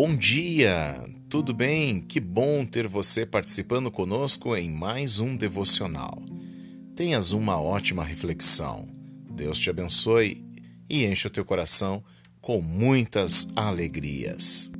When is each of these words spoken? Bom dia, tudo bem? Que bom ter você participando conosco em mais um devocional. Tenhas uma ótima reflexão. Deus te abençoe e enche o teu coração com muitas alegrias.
Bom 0.00 0.14
dia, 0.14 1.04
tudo 1.28 1.52
bem? 1.52 2.00
Que 2.00 2.20
bom 2.20 2.64
ter 2.64 2.86
você 2.86 3.26
participando 3.26 3.90
conosco 3.90 4.54
em 4.54 4.70
mais 4.70 5.18
um 5.18 5.36
devocional. 5.36 6.22
Tenhas 6.94 7.32
uma 7.32 7.60
ótima 7.60 8.04
reflexão. 8.04 8.86
Deus 9.28 9.58
te 9.58 9.70
abençoe 9.70 10.46
e 10.88 11.04
enche 11.04 11.26
o 11.26 11.30
teu 11.30 11.44
coração 11.44 12.04
com 12.40 12.60
muitas 12.60 13.48
alegrias. 13.56 14.70